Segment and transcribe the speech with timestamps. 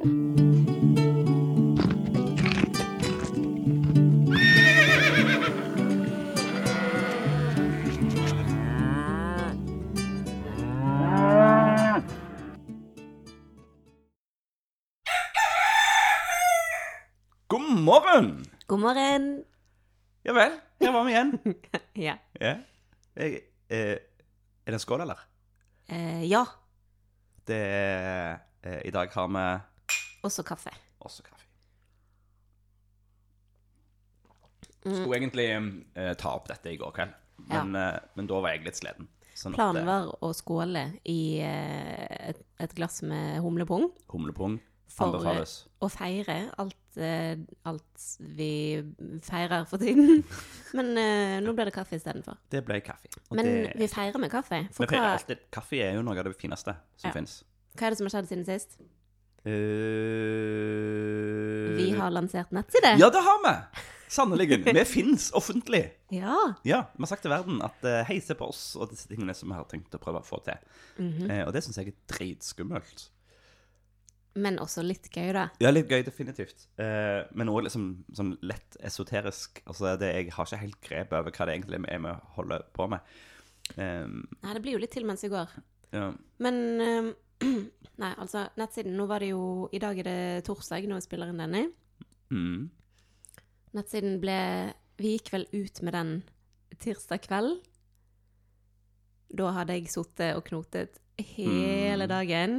[0.00, 0.08] God
[17.60, 18.44] morgen!
[18.66, 19.44] God morgen.
[20.24, 21.38] Ja vel, her var vi igjen.
[21.94, 22.16] Ja.
[22.40, 22.56] Ja.
[23.16, 23.98] Jeg, eh, er
[24.64, 25.20] det en skål, eller?
[25.92, 26.46] Eh, ja.
[27.44, 29.44] Det er, eh, I dag har vi
[30.26, 30.72] Også kaffe.
[31.00, 31.46] også kaffe.
[34.80, 37.12] Skulle egentlig eh, ta opp dette i går kveld,
[37.50, 39.08] men, eh, men da var jeg litt sliten.
[39.36, 44.58] Sånn at, Planen eh, var å skåle i eh, et, et glass med humlepung Humlepung
[44.90, 45.52] for anbefales.
[45.84, 47.36] å feire alt, eh,
[47.68, 48.06] alt
[48.36, 48.48] vi
[49.24, 50.24] feirer for tiden.
[50.76, 52.40] Men eh, nå ble det kaffe istedenfor.
[52.52, 53.12] Det ble kaffe.
[53.30, 54.64] Og Men det, vi feirer med kaffe.
[54.66, 55.44] vi For feirer hva, alltid.
[55.54, 57.14] Kaffe er jo noe av det fineste som Ja.
[57.16, 57.38] finnes.
[57.76, 58.80] hva er det som har skjedd siden sist?
[59.44, 59.52] Eh,
[61.76, 62.96] Vi har lansert nettside.
[62.98, 63.54] Ja, det har vi!
[64.10, 64.64] Sannelig.
[64.64, 65.92] Vi fins offentlig.
[66.10, 66.54] Ja.
[66.66, 69.30] Ja, vi har sagt til verden at uh, hei, se på oss og disse tingene
[69.38, 70.58] som vi har tenkt å prøve å få til.
[70.98, 71.30] Mm -hmm.
[71.30, 73.10] uh, og det syns jeg er dritskummelt.
[74.34, 75.48] Men også litt gøy, da.
[75.60, 76.68] Ja, litt gøy, definitivt.
[77.34, 79.62] Men òg liksom sånn lett esoterisk.
[79.66, 82.86] Altså, det, jeg har ikke helt grep over hva det egentlig er vi holder på
[82.86, 83.00] med.
[83.76, 85.48] Um, Nei, det blir jo litt til mens vi går.
[85.92, 86.12] ja.
[86.38, 87.12] Men eh,
[88.00, 91.28] Nei, altså, nettsiden Nå var det jo I dag er det torsdag når vi spiller
[91.32, 91.62] inn denne.
[92.32, 92.70] mm.
[93.76, 94.38] Nettsiden ble
[95.00, 96.10] Vi gikk vel ut med den
[96.80, 97.58] tirsdag kveld.
[99.30, 102.08] Da hadde jeg sittet og knotet hele Mm.
[102.10, 102.54] dagen.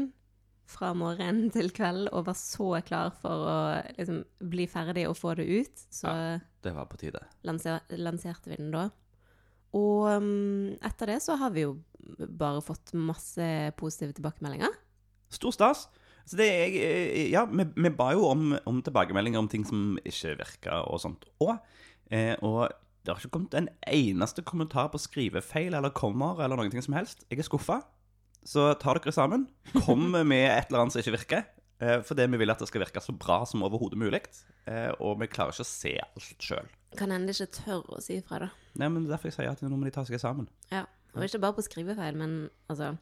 [0.71, 3.57] Fra morgen til kveld og var så klar for å
[3.97, 5.83] liksom bli ferdig og få det ut.
[5.91, 6.13] Så
[6.63, 7.19] Det var på tide.
[7.43, 8.89] lanser, lanserte vi den da.
[9.77, 11.77] Og um, etter det så har vi jo
[12.27, 13.45] bare fått masse
[13.80, 14.73] positive tilbakemeldinger.
[15.31, 15.86] Stor stas.
[16.27, 19.95] Så det er, jeg- ja, vi, vi ba jo om, om tilbakemeldinger om ting som
[20.05, 21.23] ikke virka og sånt.
[21.42, 21.55] Og,
[22.11, 22.67] eh, og
[23.02, 26.93] det har ikke kommet en eneste kommentar på skrivefeil eller kommer eller noen ting som
[26.99, 27.23] helst.
[27.32, 27.80] Jeg er skuffa.
[28.45, 29.48] Så ta dere sammen.
[29.86, 31.48] Kom med et eller annet som ikke virker.
[31.82, 34.21] Eh, fordi vi vil at det skal virke så bra som overhodet mulig.
[34.70, 36.70] Eh, og vi klarer ikke å se alt sjøl.
[36.99, 38.49] Kan hende ikke tør å si ifra, da.
[38.81, 40.47] Nei, men er derfor jeg sier at nå må de ta seg sammen.
[40.71, 40.85] Ja.
[41.15, 42.93] Og ikke bare på skrivefeil, men altså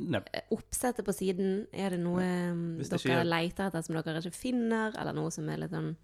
[0.00, 0.20] Nei,
[0.54, 4.32] Oppsettet på siden, er det noe um, det dere ikke- leter etter som dere ikke
[4.36, 5.96] finner, eller noe som er litt sånn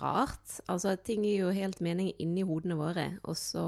[0.00, 0.56] rart?
[0.68, 3.64] Altså, ting gir jo helt mening inni hodene våre, og så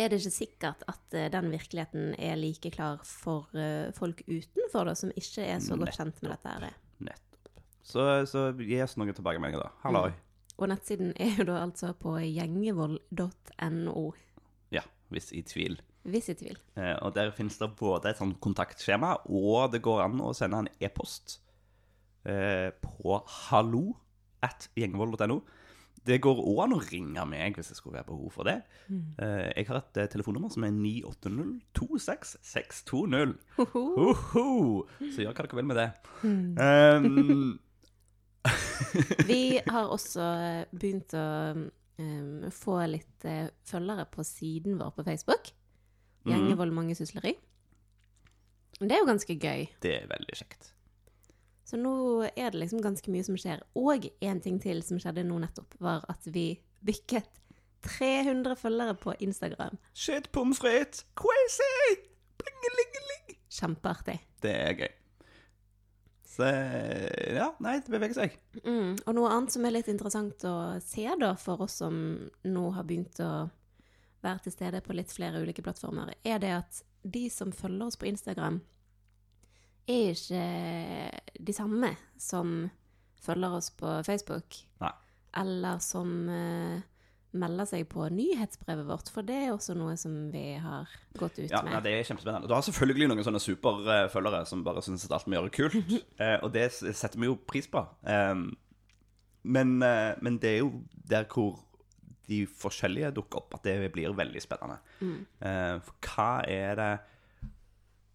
[0.00, 4.88] er det ikke sikkert at eh, den virkeligheten er like klar for eh, folk utenfor,
[4.90, 6.74] da, som ikke er så godt kjent med dette her.
[6.98, 7.62] nettopp.
[7.86, 9.70] Så, så gi oss noen tilbakemeldinger, da.
[9.84, 10.10] Halloi.
[10.58, 14.12] Og nettsiden er jo da altså på gjengevold.no,
[14.72, 14.80] Ja,
[15.10, 15.80] hvis i tvil.
[16.04, 16.58] hvis i tvil.
[16.76, 20.58] Eh, og der finnes det både et sånt kontaktskjema, og det går an å sende
[20.64, 21.40] en e-post
[22.26, 23.96] eh, på hallo
[24.42, 25.40] at gjengevold.no.
[26.02, 28.56] Det går òg an å ringe meg hvis det skulle være behov for det.
[28.90, 33.36] Eh, jeg har et eh, telefonnummer som er 980-26620.
[33.58, 34.46] Hoho!
[35.12, 35.90] Så gjør hva dere vil med det.
[36.26, 37.54] Um,
[39.30, 40.26] Vi har også
[40.72, 45.52] begynt å um, få litt uh, følgere på siden vår på Facebook.
[46.28, 47.34] Gjengevold mange sysleri.
[48.82, 49.66] Det er jo ganske gøy.
[49.82, 50.72] det er veldig kjekt.
[51.66, 51.94] Så nå
[52.36, 53.62] er det liksom ganske mye som skjer.
[53.78, 57.28] Og en ting til som skjedde nå nettopp, var at vi bykket
[57.86, 59.78] 300 følgere på Instagram.
[59.94, 61.06] Shit, pommes frites!
[61.18, 62.02] Crazy!
[62.42, 63.38] Blingelingeling!
[63.52, 64.18] Kjempeartig.
[64.42, 64.92] Det er gøy.
[66.32, 68.36] Så ja, nei, det beveger seg.
[68.64, 68.94] Mm.
[69.04, 71.98] Og noe annet som er litt interessant å se da, for oss som
[72.48, 73.32] nå har begynt å
[74.22, 77.98] være til stede på litt flere ulike plattformer, er det at de som følger oss
[78.00, 78.60] på Instagram,
[79.90, 82.70] er ikke de samme som
[83.20, 84.62] følger oss på Facebook.
[84.80, 84.92] Nei.
[85.42, 86.80] Eller som eh,
[87.32, 91.50] melder seg på nyhetsbrevet vårt, for det er også noe som vi har gått ut
[91.50, 91.72] Ja, med.
[91.72, 92.48] Ja, Det er kjempespennende.
[92.48, 95.94] Du har selvfølgelig noen sånne superfølgere som bare syns at alt vi gjør er kult,
[96.22, 97.84] eh, og det setter vi jo pris på.
[98.04, 98.50] Um,
[99.42, 101.62] men, eh, men det er jo der hvor
[102.28, 104.78] de forskjellige dukker opp, at det blir veldig spennende.
[105.00, 105.26] Mm.
[105.82, 106.92] for hva er det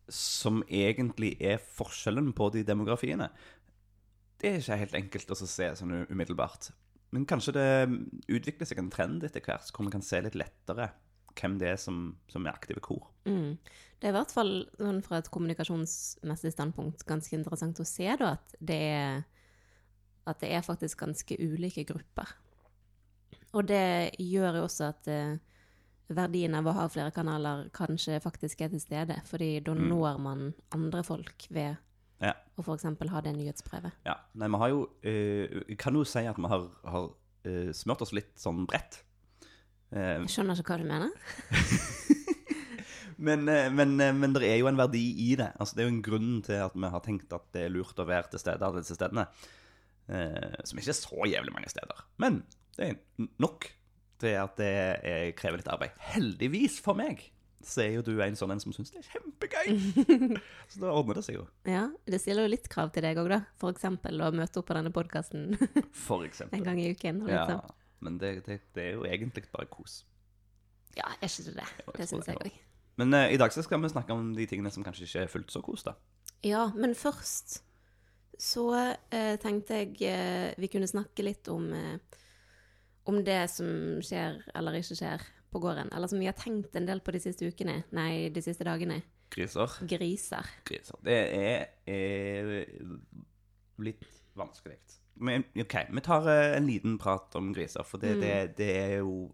[0.08, 3.28] som egentlig er forskjellen på de demografiene?
[4.40, 6.72] Det er ikke helt enkelt å se sånn umiddelbart.
[7.16, 7.68] Men kanskje det
[8.28, 10.90] utvikler seg en trend etter hvert, hvor vi kan se litt lettere
[11.38, 13.08] hvem det er som, som er aktive kor.
[13.30, 13.58] Mm.
[13.98, 18.34] Det er i hvert fall sånn fra et kommunikasjonsmessig standpunkt ganske interessant å se da,
[18.36, 19.22] at det er,
[20.28, 22.34] at det er faktisk ganske ulike grupper.
[23.56, 25.38] Og det gjør jo også at eh,
[26.14, 29.88] verdien av å ha flere kanaler kanskje faktisk er til stede, fordi da Mm.
[29.90, 31.78] når man andre folk ved
[32.24, 32.32] Ja.
[32.58, 32.84] og f.eks.
[33.12, 33.94] ha det nyhetsbrevet.
[34.08, 34.16] ja.
[34.34, 37.12] Nei, vi har jo eh, kan jo si at vi har, har
[37.46, 39.04] eh, smurt oss litt sånn bredt.
[39.94, 41.12] Eh, Jeg skjønner ikke hva du mener.
[43.28, 45.52] men, eh, men, eh, men det er jo en verdi i det.
[45.60, 48.02] Altså, det er jo en grunn til at vi har tenkt at det er lurt
[48.02, 49.28] å være til stede alle disse stedene.
[50.08, 52.06] Eh, som ikke er så jævlig mange steder.
[52.22, 52.42] Men
[52.78, 53.70] det er nok
[54.22, 55.98] til at det er, krever litt arbeid.
[56.16, 57.28] Heldigvis for meg
[57.66, 59.72] så er jo du en sånn en som syns det er kjempegøy.
[60.72, 61.46] så da ordner det seg jo.
[61.68, 63.40] Ja, Det stiller jo litt krav til deg òg, da.
[63.62, 67.24] For eksempel å møte opp på denne podkasten en gang i uken.
[67.26, 67.58] Liksom.
[67.58, 70.04] Ja, men det, det, det er jo egentlig bare kos.
[70.98, 71.70] Ja, er ikke det det?
[71.98, 72.60] Det syns jeg òg.
[72.98, 75.34] Men uh, i dag så skal vi snakke om de tingene som kanskje ikke er
[75.34, 75.98] fullt så kos, da.
[76.46, 77.64] Ja, men først
[78.38, 81.72] så uh, tenkte jeg uh, vi kunne snakke litt om,
[83.10, 85.92] om det som skjer eller ikke skjer på gården.
[85.96, 87.82] Eller som vi har tenkt en del på de siste ukene.
[87.96, 89.02] Nei, de siste dagene.
[89.34, 89.80] Griser.
[89.90, 90.52] Griser.
[90.68, 91.02] Griser.
[91.04, 92.52] Det er, er
[93.84, 94.08] litt
[94.38, 94.78] vanskelig.
[95.18, 98.94] Men OK, vi tar eh, en liten prat om griser, for det, det, det er
[99.00, 99.32] jo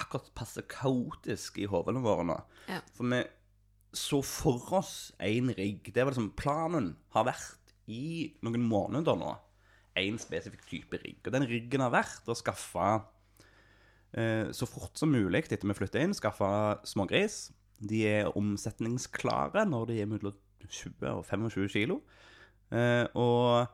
[0.00, 2.36] akkurat passe kaotisk i hodene våre nå.
[2.68, 2.82] Ja.
[2.96, 3.22] For vi
[3.94, 5.92] så for oss en rigg.
[5.94, 9.34] Det var liksom planen har vært i noen måneder nå.
[9.94, 11.20] En spesifikk type rigg.
[11.22, 12.88] Og den riggen har vært å skaffe
[14.14, 16.46] så fort som mulig etter vi flytter inn, skaffe
[16.86, 17.48] smågris.
[17.82, 20.36] De er omsetningsklare når de er mellom
[20.68, 21.98] 20 og 25 kilo.
[22.74, 23.66] Eh, og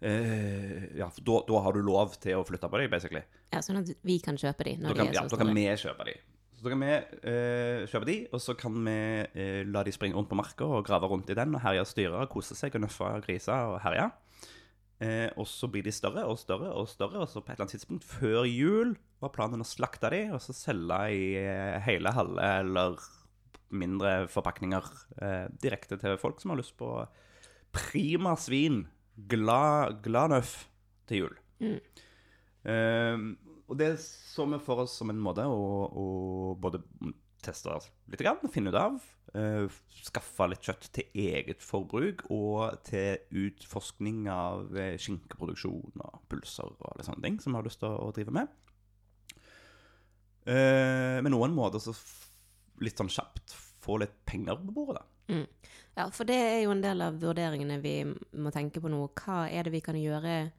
[0.00, 3.22] eh, Ja, da, da har du lov til å flytte på dem, basically.
[3.52, 5.66] Ja, Sånn at vi kan kjøpe dem når kan, de er ja, da kan vi
[5.84, 6.26] kjøpe dem.
[6.60, 8.96] Så da kan vi eh, kjøpe de, og så kan vi
[9.32, 11.88] eh, la de springe rundt på marka og grave rundt i den og herje og
[11.88, 14.10] styre, kose seg og nøffe griser og herje.
[15.00, 17.64] Eh, og så blir de større og større og større, og så på et eller
[17.64, 18.92] annet tidspunkt før jul
[19.22, 23.00] var planen å slakte de, og så selge i eh, hele, halve eller
[23.70, 24.90] mindre forpakninger
[25.22, 26.90] eh, direkte til folk som har lyst på
[27.72, 28.82] prima svin,
[29.30, 30.54] glad, glad nøff
[31.08, 31.40] til jul.
[31.60, 33.24] Eh,
[33.70, 36.06] og det så vi for oss som en måte å, å
[36.60, 36.82] både
[37.44, 37.72] teste
[38.10, 38.96] litt, grann, finne ut av,
[39.34, 39.66] eh,
[40.04, 46.98] skaffe litt kjøtt til eget forbruk, og til utforskning av eh, skinkeproduksjon og pulser og
[46.98, 48.52] litt sånne ting som vi har lyst til å, drive med.
[50.50, 51.94] Eh, med noen måter så
[52.80, 55.06] litt sånn kjapt få litt penger på bordet, da.
[55.30, 55.46] Mm.
[55.96, 59.04] Ja, for det er jo en del av vurderingene vi må tenke på nå.
[59.20, 60.50] Hva er det vi kan gjøre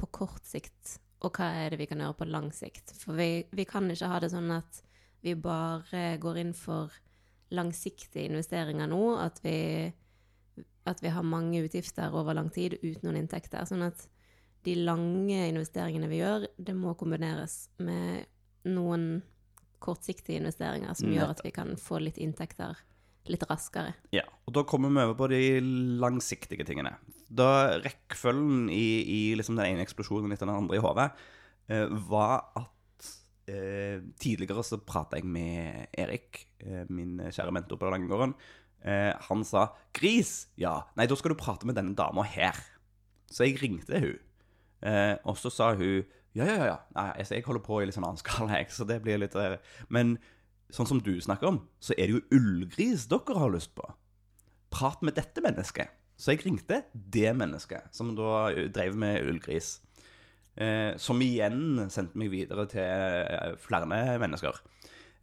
[0.00, 2.94] på kort sikt, og hva er det vi kan gjøre på lang sikt?
[3.02, 4.80] For vi, vi kan ikke ha det sånn at
[5.26, 6.94] vi bare går inn for
[7.54, 9.58] langsiktige investeringer nå, at vi,
[10.86, 13.66] at vi har mange utgifter over lang tid uten noen inntekter.
[13.68, 14.06] Sånn at
[14.66, 18.26] de lange investeringene vi gjør, det må kombineres med
[18.66, 19.22] noen
[19.82, 22.78] kortsiktige investeringer som gjør at vi kan få litt inntekter
[23.30, 23.94] litt raskere.
[24.14, 25.40] Ja, og da kommer vi over på de
[26.02, 26.94] langsiktige tingene.
[27.26, 31.08] Da rekkefølgen i, i liksom den ene eksplosjonen etter den andre i hodet
[31.66, 32.70] eh, var at
[33.50, 38.34] eh, tidligere så prata jeg med Erik, eh, min kjære mentor på Langegården.
[38.86, 40.82] Eh, han sa 'gris', ja.
[40.96, 42.54] Nei, da skal du prate med denne dama her.
[43.30, 44.18] Så jeg ringte hun.
[44.82, 46.04] Eh, og så sa hun
[46.36, 46.76] ja, ja, ja.
[46.94, 49.32] Nei, altså, jeg holder på i litt sånn annen skala, jeg, så det blir litt
[49.32, 49.56] der.
[49.88, 50.18] Men
[50.68, 53.86] sånn som du snakker om, så er det jo ullgris dere har lyst på.
[54.74, 55.94] Prat med dette mennesket.
[56.20, 59.78] Så jeg ringte det mennesket, som da drev med ullgris.
[60.56, 64.56] Eh, som igjen sendte meg videre til eh, flere mennesker.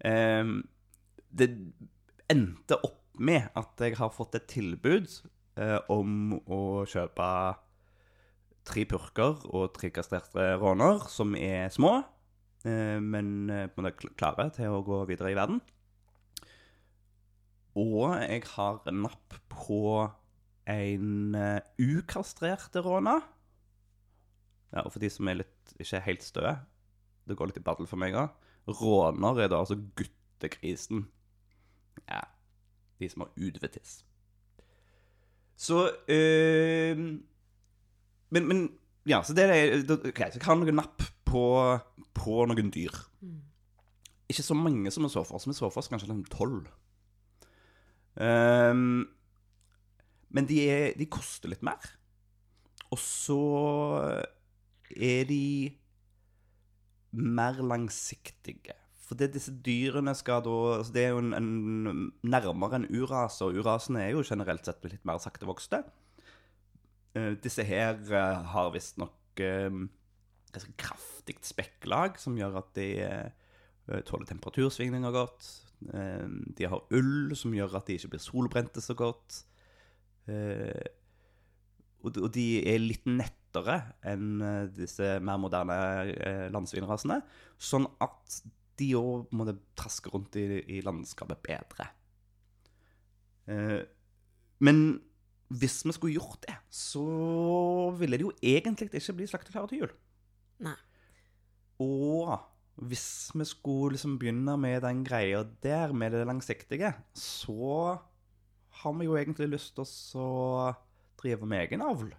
[0.05, 0.51] Eh,
[1.33, 1.49] det
[2.29, 5.09] endte opp med at jeg har fått et tilbud
[5.57, 7.29] eh, om å kjøpe
[8.63, 11.97] tre purker og tre kastrerte råner, som er små,
[12.65, 15.61] eh, men eh, på en måte klare til å gå videre i verden.
[17.73, 19.81] Og jeg har napp på
[20.69, 21.33] en
[21.81, 23.17] ukastrerte råne.
[24.73, 26.55] Ja, og for de som er litt ikke er helt støe,
[27.29, 28.33] det går litt i battle for meg òg.
[28.79, 31.05] Råner er da altså guttekrisen.
[32.07, 32.23] Ja,
[32.99, 34.01] de som har udvetiss.
[35.55, 36.97] Så øh,
[38.33, 38.63] men, men
[39.05, 41.43] ja, så det er Ok, så jeg har noen napp på,
[42.17, 42.95] på noen dyr.
[44.31, 45.47] Ikke så mange som vi så for oss.
[45.47, 46.71] Vi så for oss kanskje liksom tolv.
[48.13, 49.03] Um,
[50.33, 51.83] men de, er, de koster litt mer.
[52.93, 53.37] Og så
[54.97, 55.73] er de
[57.13, 58.77] mer langsiktige.
[59.03, 63.43] For det, disse dyrene skal da altså Det er jo en, en, nærmere en urase,
[63.45, 65.83] og urasene er jo generelt sett litt mer saktevokste.
[67.13, 69.83] Uh, disse her uh, har visstnok uh,
[70.55, 75.51] ganske kraftig spekklag, som gjør at de uh, tåler temperatursvingninger godt.
[75.91, 79.43] Eh, de har ull, som gjør at de ikke blir solbrente så godt.
[80.27, 80.85] eh,
[82.03, 83.05] og, de er litt
[83.53, 83.79] nettere
[84.09, 85.77] enn eh, disse mer moderne
[86.13, 87.21] eh, landsvinrasene.
[87.57, 88.41] Sånn at
[88.79, 89.45] de òg må
[89.77, 91.89] traske rundt i, i landskapet bedre.
[93.45, 93.81] Eh,
[94.63, 95.01] men
[95.53, 99.93] hvis vi skulle gjort det, så ville det jo egentlig ikke bli slakteklare til jul.
[100.65, 100.77] Nei.
[101.83, 102.33] Og
[102.81, 107.99] hvis vi skulle liksom begynne med den greia der, med det langsiktige, så
[108.81, 109.85] har vi jo egentlig lyst til
[110.17, 110.73] å
[111.21, 112.09] drive med egen avl.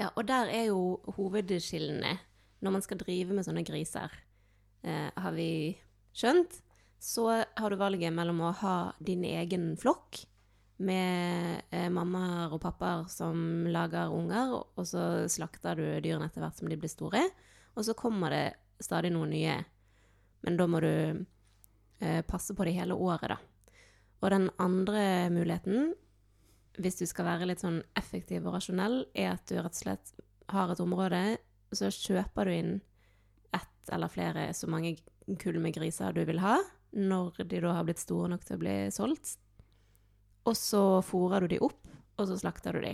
[0.00, 2.16] Ja, og der er jo hovedskillene
[2.64, 4.12] når man skal drive med sånne griser.
[4.82, 5.76] Eh, har vi
[6.16, 6.60] skjønt,
[6.98, 10.24] så har du valget mellom å ha din egen flokk
[10.84, 16.58] med eh, mammaer og pappaer som lager unger, og så slakter du dyrene etter hvert
[16.58, 17.22] som de blir store.
[17.76, 18.44] Og så kommer det
[18.82, 19.58] stadig noen nye.
[20.44, 23.38] Men da må du eh, passe på det hele året, da.
[24.24, 25.92] Og den andre muligheten,
[26.80, 30.14] hvis du skal være litt sånn effektiv og rasjonell, er at du rett og slett
[30.52, 31.22] har et område,
[31.74, 32.74] så kjøper du inn
[33.54, 34.96] ett eller flere så mange
[35.40, 36.58] kull med griser du vil ha,
[36.94, 39.36] når de da har blitt store nok til å bli solgt
[40.44, 41.80] og så fôrer du de opp,
[42.20, 42.92] og så slakter du de.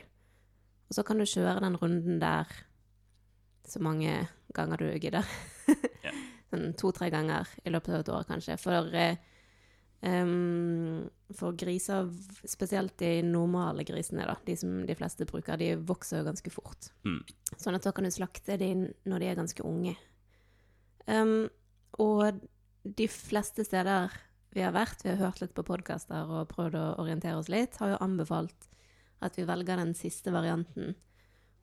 [0.90, 2.50] Og så kan du kjøre den runden der
[3.66, 5.26] så mange ganger du gidder.
[6.50, 8.56] Sånn to-tre ganger i løpet av et år, kanskje.
[8.58, 8.90] For,
[10.00, 12.08] um, for griser,
[12.48, 16.90] spesielt de normale grisene, da, de som de fleste bruker, de vokser jo ganske fort.
[17.06, 17.20] Mm.
[17.56, 19.94] Sånn at da kan du slakte de når de er ganske unge.
[21.06, 21.50] Um,
[22.00, 22.40] og
[22.84, 24.12] de fleste steder
[24.54, 27.78] vi har vært, vi har hørt litt på podkaster og prøvd å orientere oss litt,
[27.78, 28.66] har jo anbefalt
[29.20, 30.96] at vi velger den siste varianten.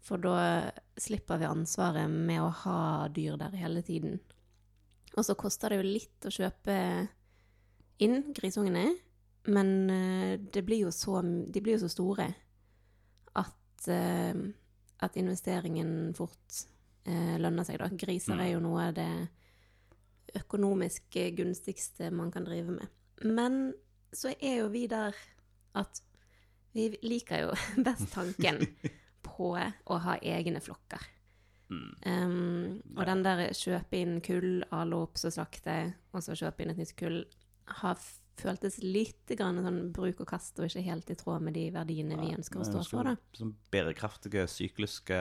[0.05, 4.21] For da slipper vi ansvaret med å ha dyr der hele tiden.
[5.17, 6.77] Og så koster det jo litt å kjøpe
[8.03, 8.89] inn grisungene,
[9.47, 12.27] men eh, det blir jo så, de blir jo så store
[13.39, 14.35] at, eh,
[15.05, 16.61] at investeringen fort
[17.07, 17.89] eh, lønner seg, da.
[17.95, 19.11] Griser er jo noe av det
[20.37, 22.91] økonomisk gunstigste man kan drive med.
[23.23, 23.71] Men
[24.13, 25.15] så er jo vi der
[25.77, 26.01] at
[26.75, 27.53] vi liker jo
[27.87, 28.61] best tanken
[29.27, 31.13] på å ha egne flokker.
[31.67, 31.89] Mm.
[32.07, 35.75] Um, og den der kjøpe inn kull, ale opp, så slakte,
[36.15, 37.21] og så kjøpe inn et nytt kull,
[37.81, 37.99] har
[38.37, 42.19] føltes litt grann sånn bruk og kast, og ikke helt i tråd med de verdiene
[42.21, 43.09] vi ønsker å stå for.
[43.09, 43.15] da.
[43.37, 45.19] Sånn bærekraftige, sykluske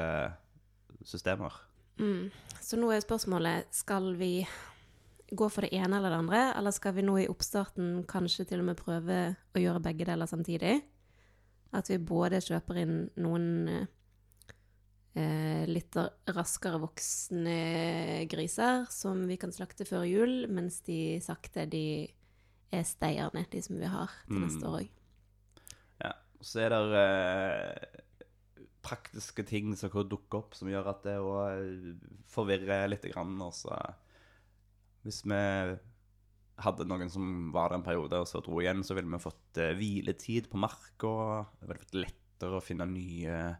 [1.07, 1.57] systemer.
[2.01, 2.29] Mm.
[2.61, 4.47] Så nå er spørsmålet skal vi
[5.27, 8.63] gå for det ene eller det andre, eller skal vi nå i oppstarten kanskje til
[8.63, 9.21] og med prøve
[9.57, 10.79] å gjøre begge deler samtidig?
[11.75, 13.49] At vi både kjøper inn noen
[15.17, 15.99] eh, litt
[16.31, 17.57] raskere voksne
[18.31, 21.87] griser som vi kan slakte før jul, mens de sakte de
[22.73, 24.71] er steierne, de som vi har til neste Mm.
[24.73, 24.89] år òg.
[26.03, 26.13] Ja.
[26.43, 28.01] Så er det eh,
[28.83, 31.97] praktiske ting som kan dukke opp, som gjør at det òg
[32.31, 33.03] forvirrer litt.
[33.13, 33.95] Grann, også.
[35.03, 35.79] hvis vi
[36.59, 39.59] hadde noen som var der en periode og så dro igjen, så ville vi fått
[39.59, 41.47] eh, hviletid på marka.
[41.61, 43.57] Det ville vært lettere å finne nye,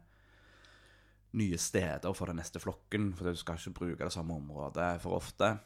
[1.37, 3.11] nye steder for den neste flokken.
[3.15, 5.59] For du skal ikke bruke det samme området for ofte.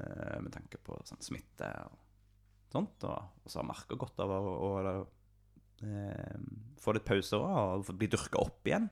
[0.00, 1.98] eh, med tanke på sånn, smitte og
[2.74, 3.06] sånt.
[3.08, 4.70] Og, så har marka godt av å, å
[5.84, 6.36] eh,
[6.82, 8.90] få litt pauser og bli dyrka opp igjen.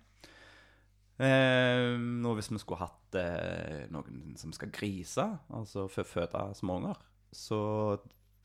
[1.22, 6.98] Eh, nå hvis vi skulle hatt eh, noen som skal grise, altså fø- føde småunger,
[7.32, 7.58] så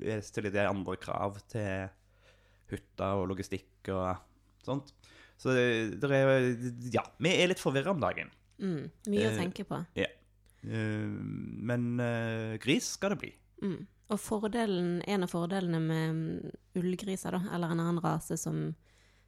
[0.03, 1.87] er- stiller de andre krav til
[2.69, 4.19] hytter og logistikk og
[4.67, 4.91] sånt.
[5.39, 6.45] Så det, det er
[6.93, 8.29] Ja, vi er litt forvirra om dagen.
[8.59, 8.89] Mm.
[9.07, 9.79] Mye å Eh, tenke på.
[9.95, 10.07] Ja.
[10.65, 11.07] Eh,
[11.71, 13.31] men eh, gris skal det bli.
[13.63, 13.87] Mm.
[14.07, 18.69] Og fordelen, en av fordelene med mm, ullgriser, da, eller en annen rase som,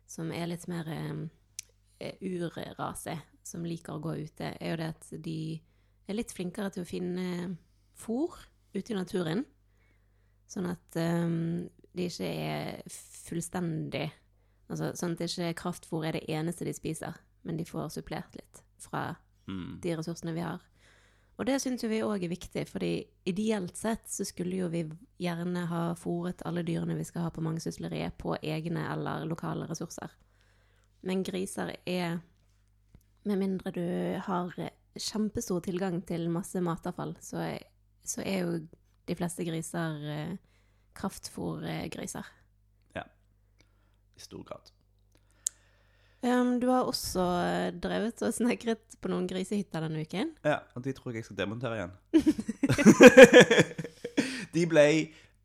[0.08, 5.10] som er litt mer eh, urrase, som liker å gå ute, er jo det at
[5.26, 5.40] de
[6.10, 7.58] er litt flinkere til å finne
[8.00, 8.38] fôr
[8.74, 9.44] ute i naturen.
[10.50, 11.28] Sånn at eh,
[11.92, 12.82] de ikke er
[13.28, 14.10] fullstendig
[14.70, 18.60] Altså sånn at ikke kraftfôr er det eneste de spiser, men de får supplert litt
[18.78, 19.16] fra
[19.50, 19.80] Mm.
[19.82, 20.62] de ressursene vi har.
[21.40, 22.92] Og det syns jo vi òg er viktig, fordi
[23.32, 24.84] ideelt sett så skulle jo vi
[25.24, 30.12] gjerne ha fòret alle dyrene vi skal ha på mangesysleriet, på egne eller lokale ressurser.
[31.02, 32.20] Men griser er
[33.24, 33.84] Med mindre du
[34.24, 34.54] har
[34.96, 37.44] kjempestor tilgang til masse matavfall, så
[38.10, 38.60] så er jo
[39.06, 40.38] de fleste griser
[40.98, 42.26] kraftfòrgriser.
[42.96, 43.04] Ja.
[44.16, 44.72] I stor grad.
[46.20, 50.34] Um, du har også eh, drevet og snekret på noen grisehytter denne uken.
[50.44, 51.94] Ja, og de tror jeg jeg skal demontere igjen.
[54.56, 54.86] de ble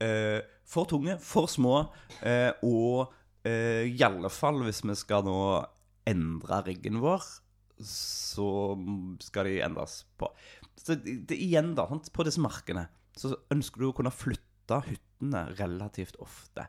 [0.03, 1.77] uh, for tunge, for små,
[2.25, 3.15] uh, og
[3.47, 5.39] uh, i alle fall hvis vi skal nå
[6.11, 7.23] endre riggen vår,
[7.87, 8.49] så
[9.23, 10.33] skal de endres på.
[10.75, 12.11] Så det, det, igjen, da, sant?
[12.11, 16.67] på disse markene, så ønsker du å kunne flytte hyttene relativt ofte.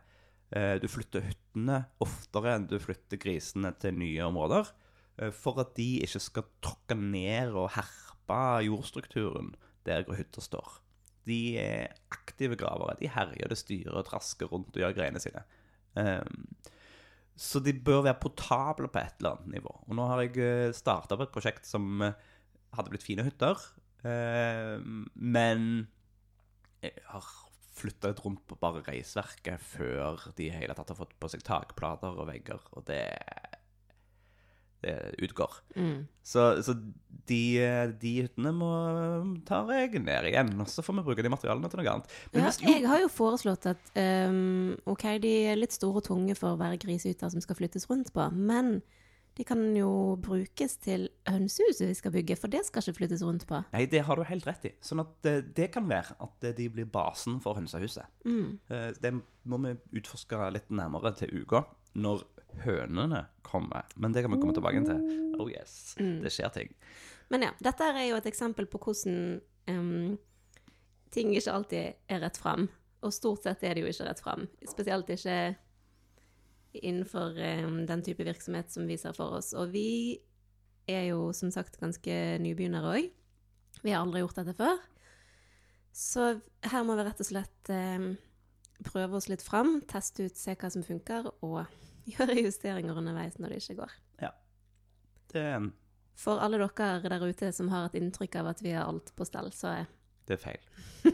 [0.53, 4.71] Eh, du flytter hyttene oftere enn du flytter grisene til nye områder.
[5.17, 10.79] eh, For at de ikke skal tråkke ned og herpe jordstrukturen der hytta står.
[11.25, 12.97] De er aktive gravere.
[12.99, 15.41] De herjer det styrer og trasker rundt og gjør greiene sine.
[15.95, 16.49] Um,
[17.35, 19.73] så de bør være potable på et eller annet nivå.
[19.87, 22.13] Og nå har jeg starta på et prosjekt som eh,
[22.77, 23.59] hadde blitt fine hytter.
[24.05, 24.77] eh,
[25.15, 25.87] men
[26.81, 27.25] jeg har
[27.75, 31.43] flytta litt rundt på bare reisverket før de i hele tatt har fått på seg
[31.45, 33.03] takplater og vegger, og det
[34.85, 35.53] det utgår.
[35.75, 36.07] Mm.
[36.23, 36.75] Så, så
[37.25, 37.41] de,
[38.01, 38.71] de hyttene må
[39.47, 42.17] tar jeg ned igjen, og så får vi bruke de materialene til noe annet.
[42.35, 46.37] Ja, hvis, jeg har jo foreslått at um, ok, de er litt store og tunge
[46.37, 48.77] for å være grisehytter som skal flyttes rundt på, men
[49.35, 49.89] de kan jo
[50.23, 53.59] brukes til hønsehuset vi skal bygge, for det skal ikke flyttes rundt på.
[53.73, 54.71] Nei, det har du helt rett i.
[54.85, 58.07] Sånn at det, det kan være at de blir basen for hønsehuset.
[58.23, 58.53] Mm.
[58.71, 59.11] Eh, Det
[59.43, 61.65] må vi utforske litt nærmere til uka,
[61.99, 62.23] når
[62.63, 63.83] hønene kommer.
[63.99, 65.03] Men det kan vi komme tilbake til.
[65.39, 66.71] Oh yes, det skjer ting.
[67.33, 70.15] Men ja, dette er jo et eksempel på hvordan um,
[71.11, 72.69] ting ikke alltid er rett fram.
[73.05, 74.47] Og stort sett er det jo ikke rett fram.
[74.69, 75.37] Spesielt ikke
[76.83, 79.53] innenfor ehm, den type virksomhet som vi ser for oss.
[79.57, 80.19] Og vi
[80.89, 83.09] er jo som sagt ganske nybegynnere òg.
[83.81, 84.79] Vi har aldri gjort dette før.
[85.95, 86.29] Så
[86.67, 88.13] her må vi rett og slett ehm,
[88.85, 91.63] prøve oss litt fram, teste ut, se hva som funker, og
[92.15, 93.99] gjøre justeringer underveis når det ikke går.
[95.35, 95.43] Det,
[96.15, 99.25] For alle dere der ute som har et inntrykk av at vi har alt på
[99.27, 99.87] stell, så er
[100.25, 100.61] det er feil.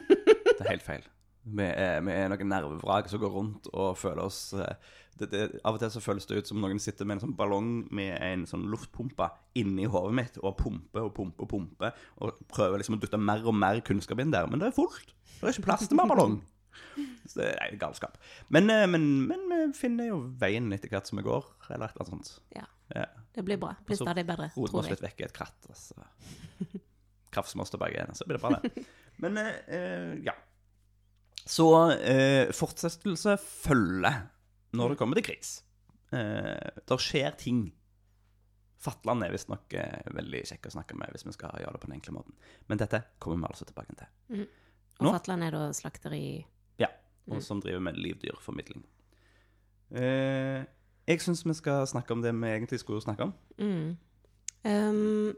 [0.61, 1.07] Det er helt feil.
[1.41, 4.75] Vi er, vi er noen nervevrak som går rundt og føler oss eh,
[5.17, 7.35] det, det, Av og til så føles det ut som noen sitter med en sånn
[7.37, 12.43] ballong med en sånn luftpumpe inni hodet mitt og pumper og pumper og pumper og
[12.53, 14.49] prøver liksom å dytte mer og mer kunnskap inn der.
[14.49, 15.13] Men det er fullt.
[15.39, 16.39] Det er ikke plass til mer ballong.
[17.27, 18.17] Så det er galskap.
[18.53, 21.97] Men, eh, men, men vi finner jo veien etter hvert som vi går, eller et
[21.97, 22.31] eller annet sånt.
[22.55, 22.67] Ja.
[22.95, 23.07] Ja.
[23.33, 23.73] Det blir bra.
[23.87, 25.97] Blir stadig bedre, tror vi Roter oss litt vekk i et kratt, og så
[27.31, 28.85] krafser vi oss tilbake igjen, så blir det bra, det.
[29.23, 30.35] Men eh, eh, ja.
[31.45, 34.27] Så eh, fortsettelse følger
[34.77, 35.61] når det kommer til kris.
[36.13, 37.63] Eh, det skjer ting.
[38.81, 41.89] Fatland er visstnok eh, veldig kjekk å snakke med hvis vi skal gjøre det på
[41.89, 42.37] den enkle måten.
[42.69, 44.45] Men dette kommer vi altså tilbake til.
[45.01, 45.13] Og Nå?
[45.15, 46.23] Fatland er da slakteri
[46.81, 46.89] Ja,
[47.29, 48.83] og som driver med livdyrformidling.
[49.97, 50.61] Eh,
[51.09, 53.33] jeg syns vi skal snakke om det vi egentlig skulle snakke om.
[53.57, 53.97] mm.
[54.65, 55.33] um,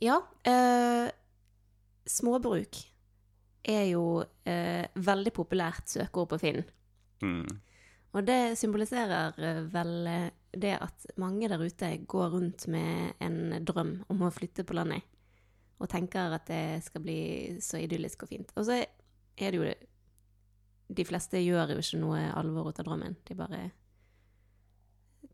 [0.00, 0.20] Ja.
[0.44, 1.10] eh,
[2.06, 2.76] småbruk
[3.62, 6.62] er jo eh, veldig populært søkeord på Finn.
[7.24, 7.48] Mm.
[8.10, 13.60] Og det symboliserer eh, vel eh, det at mange der ute går rundt med en
[13.64, 15.04] drøm om å flytte på landet.
[15.80, 17.20] Og tenker at det skal bli
[17.64, 18.50] så idyllisk og fint.
[18.56, 19.78] Og så er det jo det
[20.90, 23.14] De fleste gjør jo ikke noe alvor ut av drømmen.
[23.28, 23.60] De bare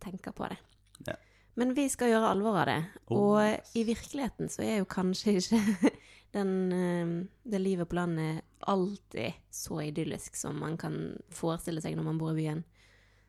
[0.05, 0.59] tenker på det.
[1.07, 1.15] Ja.
[1.57, 2.81] Men vi skal gjøre alvor av det.
[3.09, 3.71] Oh, og yes.
[3.73, 5.61] i virkeligheten så er jo kanskje ikke
[6.33, 12.09] den, eh, det livet på landet alltid så idyllisk som man kan forestille seg når
[12.09, 12.65] man bor i byen.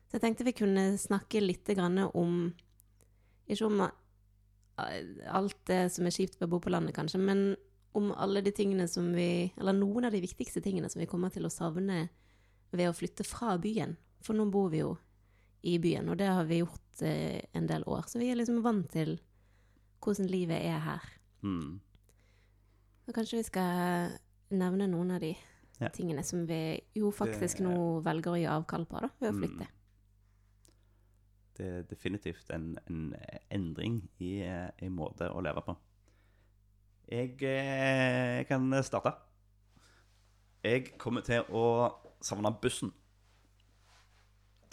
[0.08, 1.68] Så jeg tenkte vi kunne snakke litt
[2.14, 2.54] om
[3.48, 7.56] Ikke om eh, alt det som er kjipt ved å bo på landet, kanskje, men
[7.96, 11.30] om alle de tingene som vi Eller noen av de viktigste tingene som vi kommer
[11.30, 12.08] til å savne
[12.70, 13.96] ved å flytte fra byen.
[14.20, 14.96] For nå bor vi jo
[15.62, 18.04] i byen, og det har vi gjort eh, en del år.
[18.06, 19.16] Så vi er liksom vant til
[20.04, 21.06] hvordan livet er her.
[21.42, 21.80] Mm.
[23.08, 24.10] Så kanskje vi skal
[24.52, 25.30] nevne noen av de
[25.80, 25.88] Ja.
[25.94, 29.34] tingene som vi jo faktisk Det- nå velger å gi avkall på da, ved å
[29.34, 29.40] Mm.
[29.40, 29.66] flytte.
[31.56, 33.14] Det er definitivt en, en
[33.50, 35.76] endring i, eh, i måte å leve på.
[37.08, 39.14] Jeg eh, kan starte.
[40.62, 42.92] Jeg kommer til å savne bussen.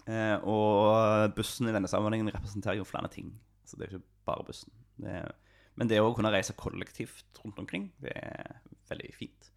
[0.07, 3.39] Eh, og bussen i denne sammenhengen representerer jo flere ting.
[3.65, 4.69] Så det er ikke bare bussen.
[4.99, 5.31] Det er,
[5.75, 8.59] men det å kunne reise kollektivt rundt omkring, det er
[8.89, 9.51] veldig fint.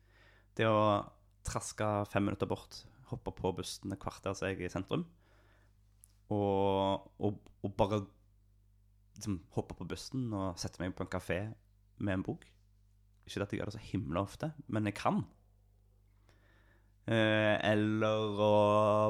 [0.58, 1.04] Det å
[1.46, 5.06] traske fem minutter bort, hoppe på bussen et kvarter så jeg er i sentrum,
[6.34, 8.02] og, og, og bare
[9.16, 11.40] liksom, hoppe på bussen og sette meg på en kafé
[11.98, 12.44] med en bok.
[13.28, 15.22] Ikke at jeg gjør det så himla ofte, men jeg kan.
[17.08, 18.52] Eh, eller å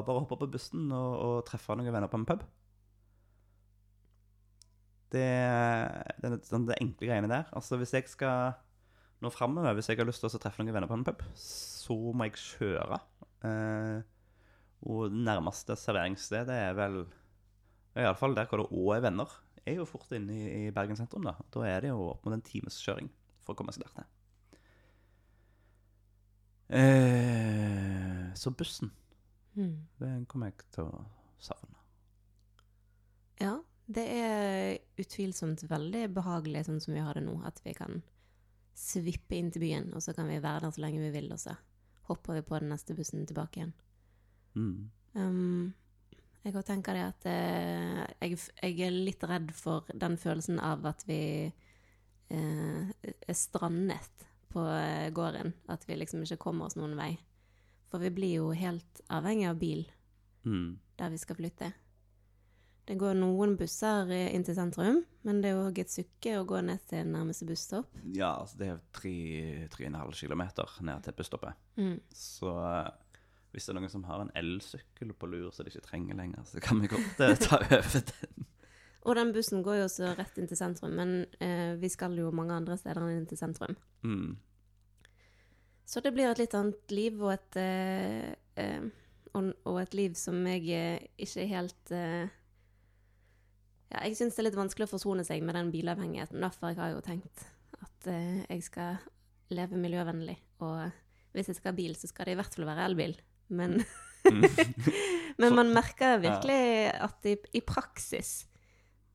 [0.07, 2.45] bare hoppe på bussen og, og treffe noen venner på en pub.
[5.09, 5.25] Det,
[6.21, 7.47] det, er den det enkle greiene der.
[7.57, 8.53] Altså Hvis jeg skal
[9.21, 11.95] nå framover, hvis jeg har lyst til å treffe noen venner på en pub, så
[12.13, 12.99] må jeg kjøre.
[13.43, 14.01] Eh,
[14.87, 17.01] Og det nærmeste serveringsstedet er vel
[17.99, 19.33] Iallfall der hvor det òg er venner.
[19.67, 21.25] Er jo fort inne i, i Bergen sentrum.
[21.27, 23.09] Da Da er det jo opp mot en times kjøring
[23.43, 24.07] for å komme seg der til.
[26.69, 28.91] Eh, så bussen,
[29.55, 29.87] Mm.
[29.99, 31.01] den kommer jeg til å
[31.41, 31.75] savne.
[33.41, 33.57] Ja,
[33.89, 38.01] det er utvilsomt veldig behagelig sånn som vi har det nå, at vi kan
[38.77, 41.41] svippe inn til byen, og så kan vi være der så lenge vi vil, og
[41.41, 41.55] så
[42.09, 43.73] hopper vi på den neste bussen tilbake igjen.
[44.55, 44.89] Mm.
[45.17, 45.73] Um,
[46.45, 50.85] jeg kan tenke det at eh, jeg, jeg er litt redd for den følelsen av
[50.87, 51.21] at vi
[51.51, 55.51] eh, er strandet på eh, gården.
[55.69, 57.11] At vi liksom ikke kommer oss noen vei.
[57.91, 59.87] For vi blir jo helt avhengig av bil
[60.47, 60.79] Mm.
[60.97, 61.73] der vi skal flytte.
[62.89, 66.45] Det går noen busser eh, inn til sentrum, men det er òg et sukke å
[66.49, 67.91] gå ned til nærmeste busstopp.
[68.15, 69.11] Ja, altså det er tre,
[69.69, 70.41] km
[70.87, 71.59] ned til busstoppet.
[71.77, 71.99] Mm.
[72.09, 72.87] Så eh,
[73.53, 76.47] hvis det er noen som har en elsykkel på lur så de ikke trenger lenger,
[76.49, 78.49] så kan vi godt eh, ta over den.
[79.05, 81.13] Og den bussen går jo også rett inn til sentrum, men
[81.45, 83.77] eh, vi skal jo mange andre steder enn inn til sentrum.
[84.01, 84.33] Mm.
[85.85, 88.81] Så det blir et litt annet liv, og et, eh,
[89.37, 92.35] og, og et liv som jeg ikke helt eh,
[93.89, 96.41] Ja, jeg syns det er litt vanskelig å forsone seg med den bilavhengigheten.
[96.43, 97.45] Derfor har jeg jo tenkt
[97.79, 98.99] at uh, jeg skal
[99.55, 100.37] leve miljøvennlig.
[100.61, 100.91] Og
[101.33, 103.17] hvis jeg skal ha bil, så skal det i hvert fall være elbil.
[103.49, 103.81] Men,
[104.29, 104.43] Mm.
[105.41, 108.49] men man merker virkelig at i, i praksis,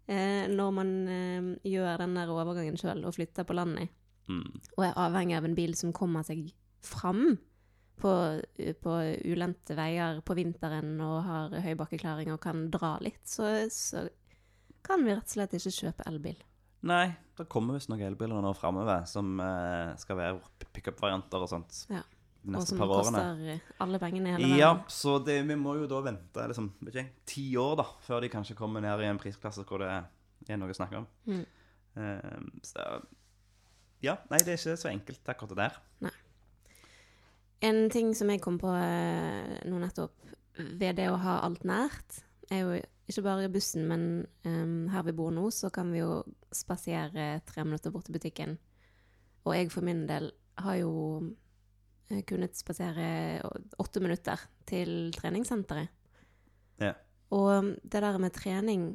[0.08, 3.92] uh, når man uh, gjør den der overgangen sjøl og flytter på landet,
[4.24, 4.54] Mm.
[4.78, 6.46] og er avhengig av en bil som kommer seg
[6.80, 7.34] fram
[8.00, 8.12] på,
[8.80, 8.94] på
[9.28, 14.06] ulendte veier på vinteren og har høy bakkeklaring og kan dra litt, så, så
[14.84, 16.36] kan vi rett og slett ikke kjøpe elbil.
[16.84, 17.06] Nei,
[17.38, 21.78] det kommer visst noen elbiler nå framover som eh, skal være pickup-varianter og sånt.
[21.88, 22.02] Ja.
[22.44, 23.20] De Og neste som par årene.
[23.24, 26.98] koster alle pengene i hele Ja, så det, vi må jo da vente liksom, vet
[27.00, 29.88] ikke, ti år da, før de kanskje kommer ned i en prisklasse hvor det
[30.52, 31.06] er noe å snakke om.
[31.24, 31.44] Mm.
[31.96, 32.36] Eh,
[32.68, 32.84] så
[34.04, 36.20] ja, nei, det er ikke så enkelt akkurat det der.
[37.64, 40.12] En ting som jeg kom på eh, nå nettopp,
[40.60, 42.20] ved det å ha alt nært,
[42.52, 42.74] er jo
[43.08, 44.04] ikke bare bussen, men
[44.48, 46.22] um, her vi bor nå, så kan vi jo
[46.54, 48.56] spasere tre minutter bort til butikken.
[49.44, 50.30] Og jeg for min del
[50.64, 50.92] har jo
[52.08, 53.42] eh, kunnet spasere
[53.82, 55.90] åtte minutter til treningssenteret.
[56.80, 56.94] Ja.
[57.34, 58.86] Og det der med trening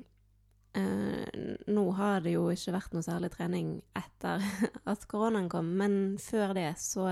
[0.75, 1.29] eh,
[1.67, 4.43] Nå har det jo ikke vært noe særlig trening etter
[4.91, 7.05] at koronaen kom, men før det så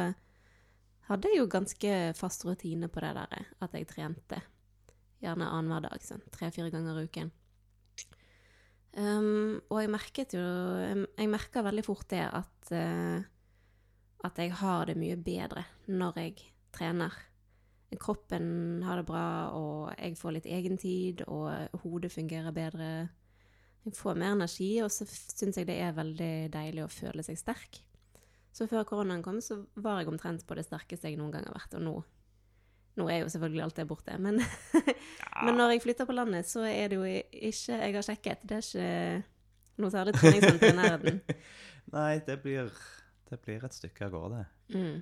[1.08, 4.42] hadde jeg jo ganske fast rutine på det der, at jeg trente.
[5.24, 7.32] Gjerne annenhver dag, sånn tre-fire ganger i uken.
[8.98, 13.20] Um, og jeg merket jo Jeg, merka veldig fort det at uh,
[14.26, 17.14] At jeg har det mye bedre når jeg trener.
[18.02, 22.90] Kroppen har det bra, og jeg får litt egentid, og hodet fungerer bedre.
[23.88, 27.40] Jeg får mer energi, og så syns jeg det er veldig deilig å føle seg
[27.40, 27.80] sterk.
[28.52, 31.56] Så før koronaen kom, så var jeg omtrent på det sterkeste jeg noen gang har
[31.56, 31.96] vært, og nå
[32.98, 34.40] Nå er jo selvfølgelig alt det borte, men,
[35.46, 38.58] men når jeg flytter på landet, så er det jo ikke Jeg har sjekket, det
[38.58, 39.24] er ikke
[39.84, 41.20] noe særlig treningssenter i nærheten.
[41.98, 42.72] Nei, det blir,
[43.30, 44.40] det blir et stykke av gårde.
[44.74, 44.98] Mm.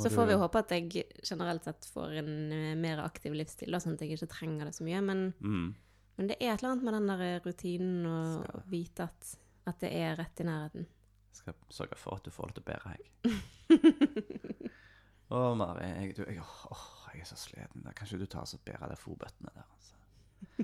[0.00, 3.76] Så får du- vi håpe at jeg generelt sett får en eh, mer aktiv livsstil,
[3.76, 5.02] sånn at jeg ikke trenger det så mye.
[5.04, 5.74] Men, Mm.
[6.16, 9.34] men det er et eller annet med den der rutinen og Skal- vite at,
[9.68, 10.86] at det er rett i nærheten.
[11.34, 13.04] Jeg skal sørge for at du får det til bedre, jeg.
[15.34, 17.82] Å, Mari, jeg, du, jeg, åh, jeg er så sliten.
[17.84, 19.94] Kan Kanskje du tar og bære de fòrbøttene der, altså.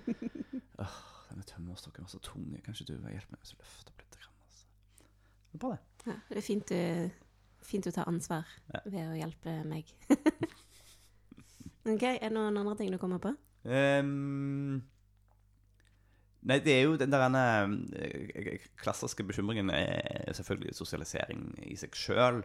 [0.84, 0.98] Åh,
[1.30, 2.46] denne tømmerstokken var så tung.
[2.66, 4.18] Kanskje du vil hjelpe meg med å løfte opp litt?
[4.20, 4.64] Altså.
[5.50, 5.82] Det er bra, det.
[6.10, 7.26] Ja, det er fint du,
[7.70, 8.80] fint du tar ansvar Ja.
[8.86, 9.92] ved å hjelpe meg.
[11.92, 13.32] ok, er det noen andre ting du kommer på?
[13.64, 14.80] Um,
[16.48, 17.44] nei, det er jo den der ene
[18.80, 22.42] klassiske bekymringen er selvfølgelig sosialisering i seg sjøl.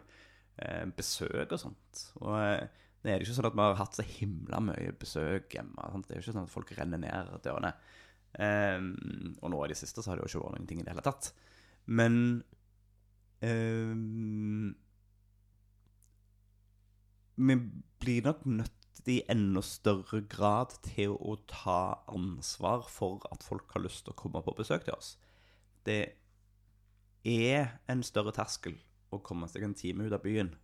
[0.95, 2.01] besøk og sånt.
[2.23, 2.67] Og eh,
[3.05, 5.89] det er jo ikke sånn at vi har hatt så himla mye besøk hjemme.
[5.93, 6.07] Sant?
[6.07, 7.75] Det er jo ikke sånn at folk renner ned dørene.
[8.35, 8.87] Um,
[9.39, 10.95] og nå i det siste så har det jo ikke vært noen ting i det
[10.95, 11.29] hele tatt.
[11.85, 12.17] Men
[13.45, 14.73] um,
[17.45, 17.59] vi
[18.01, 23.85] blir nok nødt i enda større grad til å ta ansvar for at folk har
[23.85, 25.13] lyst til å komme på besøk til oss.
[25.85, 26.15] Det
[27.21, 28.79] er en større terskel
[29.13, 30.55] å komme seg en time ut av byen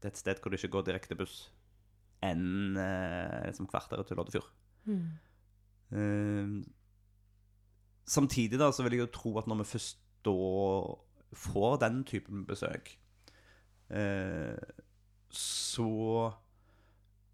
[0.00, 1.46] til et sted hvor det ikke går direkte buss,
[2.24, 4.48] enn eh, liksom kvarteret til Loddefjord.
[5.96, 6.56] Eh,
[8.06, 10.34] samtidig da, så vil jeg jo tro at når vi først da
[11.36, 12.90] får den typen besøk,
[13.90, 14.56] eh,
[15.30, 15.90] så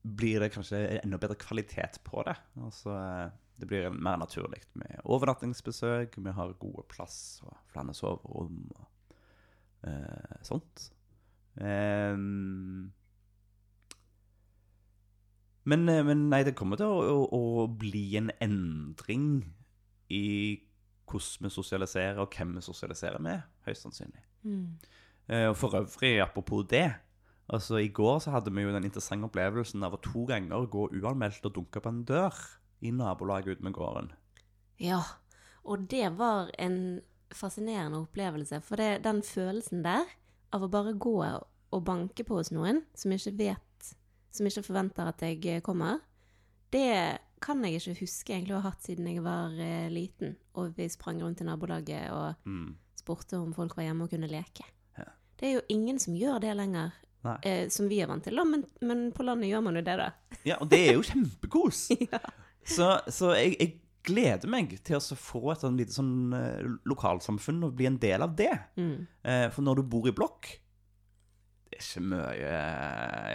[0.02, 2.34] blir det kanskje enda bedre kvalitet på det.
[2.60, 8.64] Altså, eh, det blir mer naturlig med overnattingsbesøk, vi har gode plass og flere soverom
[8.74, 8.88] og
[9.86, 10.90] eh, sånt.
[11.60, 12.92] Ehm,
[15.64, 19.28] men, eh, men nei, det kommer til å, å, å bli en endring
[20.12, 20.24] i
[21.12, 24.22] hvordan vi sosialiserer, og hvem vi sosialiserer med, høyst sannsynlig.
[24.42, 24.78] Mm.
[25.32, 26.88] Og for øvrig, apropos det
[27.52, 30.88] altså I går så hadde vi jo den interessante opplevelsen av å to ganger gå
[30.98, 32.38] uanmeldt og dunke på en dør
[32.82, 34.10] i nabolaget ute med gården.
[34.82, 35.02] Ja,
[35.62, 38.60] og det var en fascinerende opplevelse.
[38.66, 40.08] For det, den følelsen der
[40.52, 41.14] av å bare gå
[41.72, 43.92] og banke på hos noen som ikke vet,
[44.32, 46.00] som ikke forventer at jeg kommer,
[46.72, 50.36] det kan jeg ikke huske egentlig å ha hatt siden jeg var eh, liten.
[50.56, 52.74] Og vi sprang rundt i nabolaget og Mm.
[52.96, 54.64] spurte om folk var hjemme og kunne leke.
[54.98, 55.04] Ja.
[55.40, 56.92] Det er jo ingen som gjør det lenger,
[57.42, 58.38] eh, som vi er vant til.
[58.44, 60.10] Men, men på landet gjør man jo det, da.
[60.44, 61.88] Ja, og det er jo kjempekos!
[62.64, 67.62] Så, så jeg, jeg gleder meg til å få et sånn lite sånn eh, lokalsamfunn
[67.68, 68.52] og bli en del av det.
[68.80, 69.06] Mm.
[69.22, 70.48] Eh, for når du bor i blokk
[71.70, 72.56] Det er ikke mye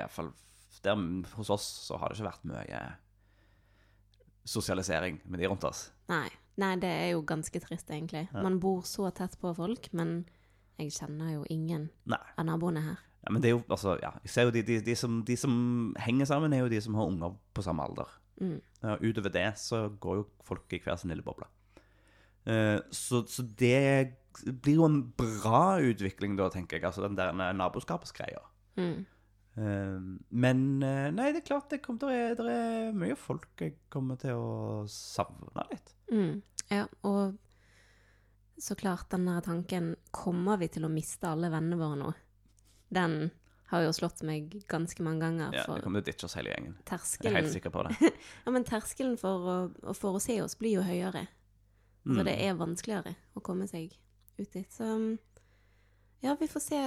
[0.02, 0.34] Iallfall
[1.36, 2.82] hos oss så har det ikke vært mye
[4.48, 5.90] sosialisering med de rundt oss.
[6.08, 6.30] Nei.
[6.58, 8.24] Nei, det er jo ganske trist, egentlig.
[8.34, 10.24] Man bor så tett på folk, men
[10.80, 12.22] jeg kjenner jo ingen Nei.
[12.34, 13.04] av naboene her.
[13.26, 15.36] Ja, men det er jo, altså, ja, jeg ser jo de, de, de, som, de
[15.38, 15.54] som
[16.02, 18.10] henger sammen, er jo de som har unger på samme alder.
[18.42, 18.60] Mm.
[18.84, 21.50] Ja, utover det så går jo folk i hver sin lille boble.
[22.48, 24.14] Eh, så, så det
[24.46, 26.88] blir jo en bra utvikling, da, tenker jeg.
[26.90, 28.44] Altså den der naboskapsgreia.
[28.78, 29.06] Mm.
[29.58, 29.98] Eh,
[30.30, 33.78] men eh, nei, det er klart det, kommer, det, er, det er mye folk jeg
[33.94, 35.94] kommer til å savne litt.
[36.14, 36.40] Mm.
[36.70, 37.36] Ja, og
[38.58, 42.08] så klart den der tanken Kommer vi til å miste alle vennene våre nå?
[42.90, 43.28] Den
[43.72, 45.54] har jo slått meg ganske mange ganger.
[45.58, 46.76] Ja, For kommer til å ditche oss hele gjengen.
[46.88, 47.96] Jeg er helt sikker på det.
[48.46, 51.26] Ja, men terskelen for å, for å se oss blir jo høyere.
[52.08, 52.26] Altså, Mm.
[52.30, 53.92] det er vanskeligere å komme seg
[54.40, 54.70] ut dit.
[54.72, 54.86] Så
[56.24, 56.78] ja, vi får, se,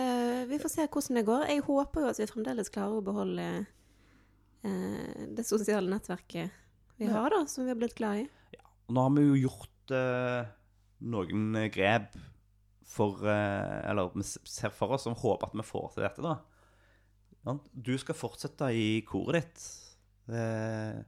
[0.49, 1.45] vi får se hvordan det går.
[1.53, 3.45] Jeg håper jo at vi fremdeles klarer å beholde
[4.65, 6.51] eh, det sosiale nettverket
[6.97, 7.13] vi Ja.
[7.21, 8.29] har, da, som vi har blitt glad i.
[8.57, 10.49] Ja, Og nå har vi jo gjort eh,
[11.01, 12.17] noen grep
[12.91, 16.39] for eh, Eller vi ser for oss og håper at vi får til dette, da.
[17.45, 19.63] Du skal fortsette i koret ditt
[20.37, 21.01] eh,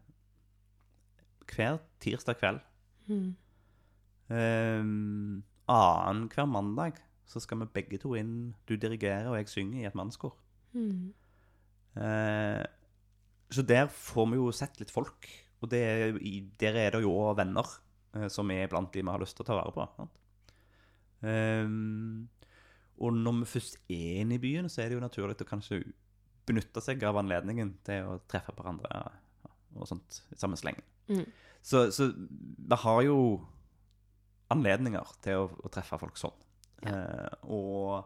[1.53, 2.61] hver tirsdag kveld.
[3.11, 3.35] Mm.
[4.33, 4.87] Eh,
[5.73, 6.97] Annenhver mandag
[7.29, 10.35] så skal vi begge to inn Du dirigerer, og jeg synger i et mannskor.
[10.73, 11.13] Mm.
[12.01, 12.65] Eh,
[13.53, 15.29] så der får vi jo sett litt folk.
[15.63, 16.19] Og det, er-
[16.59, 17.69] der er det jo òg venner
[18.17, 20.09] eh, som er blant de vi har lyst til å ta vare på.
[21.29, 22.29] Ehm,
[22.99, 25.83] og når vi først er inne i byen, så er det jo naturlig å kanskje
[26.49, 29.03] benytte seg av anledningen til å treffe hverandre
[29.73, 30.79] og sånt i samme sleng.
[31.09, 31.25] Mm.
[31.65, 33.19] Så, så vi har jo
[34.53, 36.41] anledninger til å, å treffe folk sånn.
[36.89, 38.03] Eh, og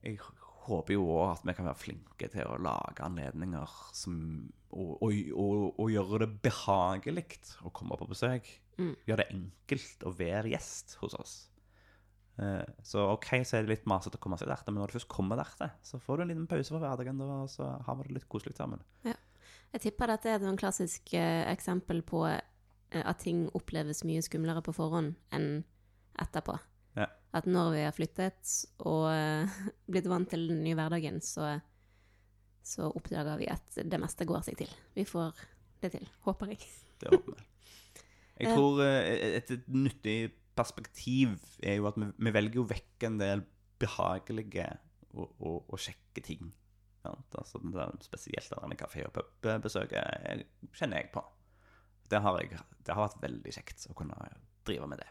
[0.00, 0.20] jeg
[0.68, 4.16] håper jo òg at vi kan være flinke til å lage anledninger som
[4.70, 7.24] Og, og, og, og gjøre det behagelig
[7.66, 8.46] å komme på besøk.
[8.78, 8.92] Mm.
[9.08, 11.32] Gjøre det enkelt å være gjest hos oss.
[12.40, 14.96] Eh, så OK, så er det litt masete å komme seg dertil, men når du
[14.96, 18.06] først kommer dertil, så får du en liten pause fra hverdagen, og så har vi
[18.08, 18.80] det litt koselig sammen.
[19.04, 19.16] Ja.
[19.74, 22.40] Jeg tipper dette er et klassisk eh, eksempel på eh,
[23.04, 25.50] at ting oppleves mye skumlere på forhånd enn
[26.20, 26.56] etterpå.
[26.96, 27.06] Ja.
[27.36, 28.54] At når vi har flyttet
[28.88, 29.04] og
[29.92, 31.52] blitt vant til den nye hverdagen, så,
[32.66, 34.74] så oppdager vi at det meste går seg til.
[34.96, 35.44] Vi får
[35.84, 36.64] det til, håper jeg.
[37.04, 37.46] Det håper jeg.
[38.40, 40.18] Jeg tror et, et nyttig
[40.58, 43.44] perspektiv er jo at vi, vi velger å vekke en del
[43.80, 44.66] behagelige
[45.14, 46.50] og, og, og kjekke ting.
[47.04, 50.44] Ja, Altså, det er spesielt denne kafé- og pubbesøket
[50.76, 51.22] kjenner jeg på.
[52.10, 54.18] Det har, jeg, det har vært veldig kjekt å kunne
[54.66, 55.10] drive med det.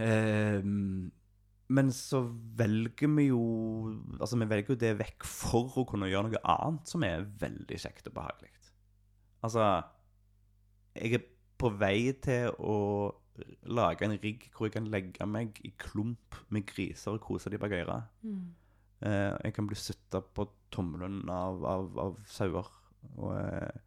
[0.00, 0.62] Eh,
[1.70, 2.22] men så
[2.58, 3.40] velger vi jo
[4.16, 7.78] Altså, vi velger jo det vekk for å kunne gjøre noe annet som er veldig
[7.82, 8.54] kjekt og behagelig.
[9.44, 9.66] Altså
[10.96, 11.28] Jeg er
[11.60, 12.78] på vei til å
[13.72, 17.60] lage en rigg hvor jeg kan legge meg i klump med griser og kose de
[17.60, 17.72] bak
[18.22, 18.54] Mm.
[19.00, 22.66] Eh, jeg kan bli sutta på tommelen av, av, av sauer.
[23.16, 23.78] Og, eh,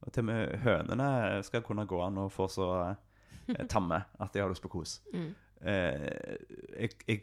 [0.00, 1.08] og til og med hønene
[1.44, 5.00] skal kunne gå an å få så eh, tamme at de har lyst på kos.
[5.12, 5.34] Mm.
[5.66, 7.20] Jeg, jeg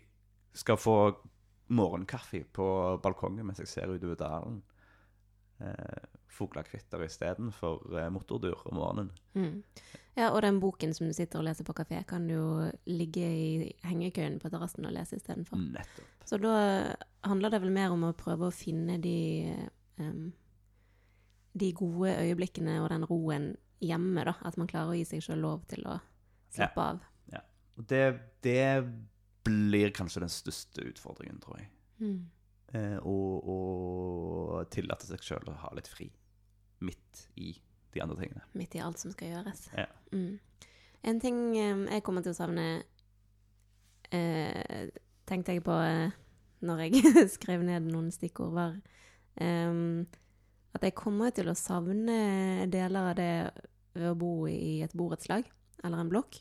[0.58, 0.98] skal få
[1.74, 2.68] morgenkaffe på
[3.02, 4.62] balkongen mens jeg ser utover dalen.
[5.64, 9.12] Eh, Fuglekvitter istedenfor eh, motordur om morgenen.
[9.38, 9.64] Mm.
[10.18, 12.48] Ja, og den boken som du sitter og leser på kafé, kan du jo
[12.90, 15.62] ligge i hengekøyen på terrassen og lese istedenfor.
[15.62, 16.26] Nettopp.
[16.26, 16.56] Så da
[17.28, 19.18] handler det vel mer om å prøve å finne de
[20.02, 20.32] um,
[21.54, 23.52] de gode øyeblikkene og den roen
[23.84, 24.34] hjemme, da.
[24.42, 26.00] At man klarer å gi seg sjøl lov til å
[26.54, 27.04] slappe av.
[27.78, 28.04] Og det,
[28.46, 28.84] det
[29.44, 31.70] blir kanskje den største utfordringen, tror jeg.
[32.04, 32.20] Mm.
[32.74, 36.08] Eh, og, og tillate seg sjøl å ha litt fri
[36.84, 37.54] midt i
[37.94, 38.46] de andre tingene.
[38.58, 39.68] Midt i alt som skal gjøres.
[39.78, 39.86] Ja.
[40.14, 40.40] Mm.
[41.04, 42.66] En ting jeg kommer til å savne
[44.14, 44.90] eh,
[45.28, 46.16] Tenkte jeg på eh,
[46.64, 48.74] når jeg skrev ned noen stikkord, var
[49.40, 49.78] eh,
[50.74, 53.34] at jeg kommer til å savne deler av det
[53.94, 55.46] ved å bo i et borettslag
[55.84, 56.40] eller en blokk.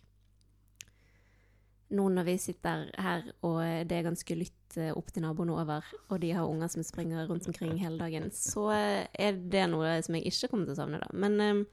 [1.92, 5.88] Nå når vi sitter her og det er ganske lytt eh, opp til naboene over,
[6.08, 9.98] og de har unger som springer rundt omkring hele dagen, så eh, er det noe
[10.04, 11.10] som jeg ikke kommer til å savne, da.
[11.12, 11.64] Men em,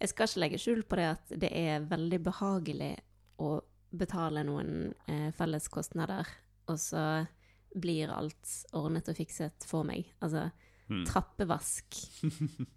[0.00, 2.94] jeg skal ikke legge skjul på det at det er veldig behagelig
[3.44, 3.58] å
[3.90, 6.28] betale noen eh, felles kostnader,
[6.68, 7.04] og så
[7.76, 10.08] blir alt ordnet og fikset for meg.
[10.24, 10.48] Altså
[10.88, 11.02] Mm.
[11.04, 11.96] trappevask,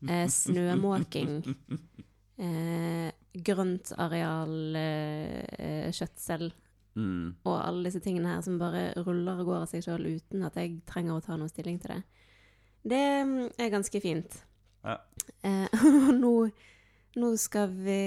[0.09, 1.29] eh, snømåking,
[2.43, 6.51] eh, grøntareal, eh, skjøtsel
[6.91, 7.35] Mm.
[7.47, 10.57] og alle disse tingene her som bare ruller og går av seg sjøl uten at
[10.59, 12.01] jeg trenger å ta noen stilling til det.
[12.83, 14.35] Det mm, er ganske fint.
[14.83, 14.97] Ja.
[15.47, 15.71] Eh,
[16.09, 16.33] Og nå,
[17.21, 18.01] nå skal vi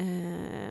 [0.00, 0.70] eh,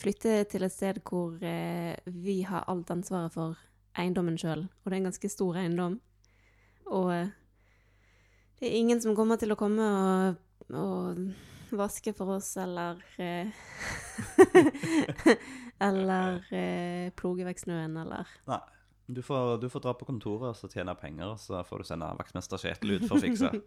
[0.00, 3.60] flytte til et sted hvor eh, vi har alt ansvaret for
[3.98, 6.00] eiendommen sjøl, og det er en ganske stor eiendom.
[6.88, 7.32] Og eh,
[8.62, 10.40] det er ingen som kommer til å komme og,
[10.72, 11.26] og
[11.82, 13.50] vaske for oss, eller eh,
[15.82, 18.62] Eller eh, ploge vekk snøen, eller Nei.
[19.12, 21.88] Du får, du får dra på kontoret og så tjene penger, og så får du
[21.88, 23.52] sende vaktmester Kjetil ut for å fikse.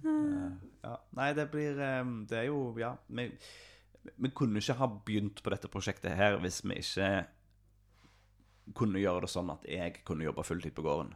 [0.00, 0.94] Eh, ja.
[1.12, 2.94] Nei, det blir Det er jo Ja.
[3.12, 3.26] Vi,
[4.16, 7.10] vi kunne ikke ha begynt på dette prosjektet her hvis vi ikke
[8.76, 11.12] kunne gjøre det sånn at jeg kunne jobbe fulltid på gården.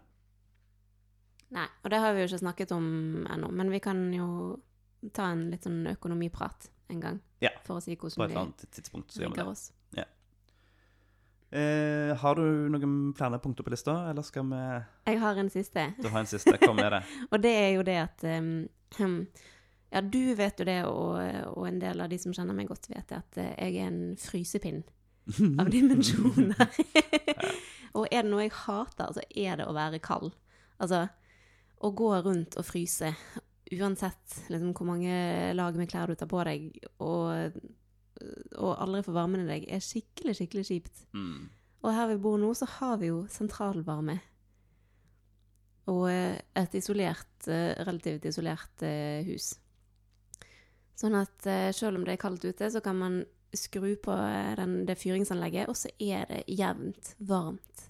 [1.54, 2.86] Nei, og det har vi jo ikke snakket om
[3.30, 4.28] ennå, men vi kan jo
[5.12, 7.22] ta en litt sånn økonomiprat en gang.
[7.44, 9.48] Ja, For å si På et eller annet tidspunkt så gjør vi det.
[9.52, 9.70] oss.
[11.54, 14.62] Eh, har du noen flere punkter på lista, eller skal vi
[15.06, 16.56] Jeg har en siste, Du har en siste.
[16.58, 17.02] Kom med det.
[17.30, 19.28] og det er jo det at um,
[19.92, 21.20] Ja, du vet jo det, og,
[21.54, 23.92] og en del av de som kjenner meg godt, vet det, at eh, jeg er
[23.92, 24.82] en frysepinn
[25.62, 26.74] av dimensjoner.
[28.00, 30.34] og er det noe jeg hater, så er det å være kald.
[30.82, 31.04] Altså,
[31.78, 33.12] å gå rundt og fryse,
[33.78, 35.16] uansett liksom, hvor mange
[35.56, 36.70] lag med klær du tar på deg,
[37.04, 37.58] og,
[38.58, 41.04] og aldri får varmen i deg, er skikkelig, skikkelig kjipt.
[41.16, 41.50] Mm.
[41.84, 44.16] Og her vi bor nå, så har vi jo sentralvarme.
[45.92, 49.52] Og eh, et isolert, eh, relativt isolert eh, hus.
[50.96, 51.42] Sånn at
[51.74, 53.16] selv om det er kaldt ute, så kan man
[53.54, 54.14] skru på
[54.60, 57.88] den, det fyringsanlegget, og så er det jevnt varmt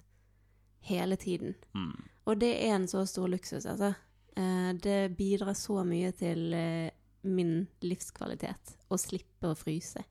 [0.89, 1.53] hele tiden.
[1.77, 1.93] Mm.
[2.25, 3.93] Og det er en så stor luksus, altså.
[4.35, 6.91] Eh, det bidrar så mye til eh,
[7.23, 10.03] min livskvalitet å slippe å fryse.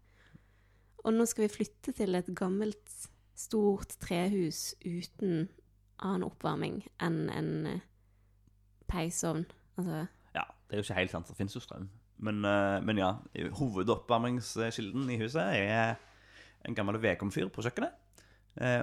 [1.04, 2.80] Og nå skal vi flytte til et gammelt,
[3.34, 5.48] stort trehus uten
[5.98, 7.84] annen oppvarming enn en eh,
[8.88, 9.44] peisovn.
[9.76, 10.06] Altså
[10.36, 11.28] Ja, det er jo ikke helt sant.
[11.28, 11.90] Det finnes jo strøm.
[12.24, 12.46] Men,
[12.86, 13.08] men ja,
[13.58, 15.96] hovedoppvarmingskilden i huset er
[16.64, 17.98] en gammel vedkomfyr på kjøkkenet.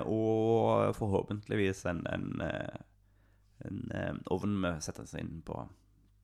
[0.04, 2.28] Og forhåpentligvis en, en,
[3.68, 5.58] en eh, ovn vi setter oss inn på,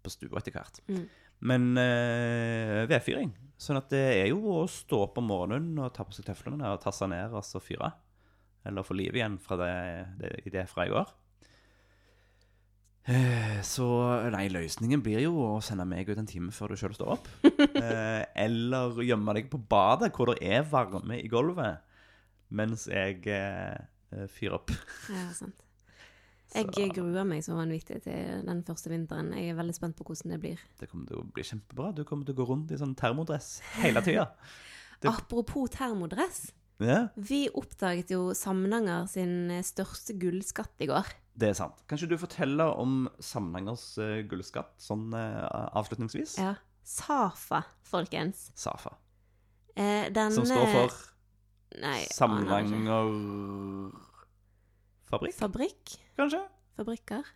[0.04, 0.82] på stua etter hvert.
[0.89, 1.06] Mm.
[1.47, 3.32] Men eh, vedfyring.
[3.62, 6.71] Sånn at det er jo å stå opp om morgenen og ta på seg tøflene
[6.73, 7.91] og tasse ned og så fyre.
[8.67, 9.71] Eller få liv igjen fra det,
[10.19, 11.13] det, det fra i går.
[13.08, 13.86] Eh, Så
[14.34, 17.30] nei, løsningen blir jo å sende meg ut en time før du sjøl står opp.
[17.78, 21.84] Eh, eller gjemme deg på badet, hvor det er varme i gulvet,
[22.50, 24.73] mens jeg eh, fyrer opp.
[25.13, 25.62] Ja, sant.
[26.56, 29.34] Jeg gruer meg så vanvittig til den første vinteren.
[29.36, 30.60] Jeg er veldig spent på hvordan det blir.
[30.80, 31.90] det kommer til å bli kjempebra.
[31.96, 34.30] Du kommer til å gå rundt i sånn termodress hele tida.
[35.02, 36.52] Det- Apropos termodress.
[36.80, 41.06] Ja, Vi oppdaget jo Samnanger sin eh, største gullskatt i går.
[41.38, 41.74] det er sant.
[41.88, 45.43] Kan ikke du fortelle om Samnangers eh, gullskatt sånn eh,
[45.78, 46.38] avslutningsvis?
[46.41, 46.56] Ja.
[46.88, 48.52] Safa, folkens.
[48.56, 48.93] Safa.
[49.76, 50.98] Eh, denne Som står for
[51.82, 52.06] Nei.
[52.10, 53.12] Samnanger
[55.08, 55.97] Fabrikk, Fabrikk?
[56.20, 56.41] kanskje?
[56.78, 57.28] Fabrikker?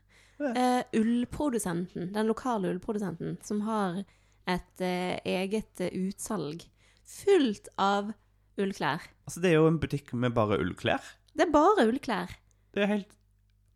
[0.42, 4.02] Eh, ullprodusenten, den lokale ullprodusenten, som har
[4.50, 6.64] et uh, eget uh, utsalg
[7.06, 8.10] fullt av
[8.60, 9.06] ullklær.
[9.28, 11.04] Altså, det er jo en butikk med bare ullklær.
[11.32, 12.34] Det er bare ullklær.
[12.74, 13.18] Det er helt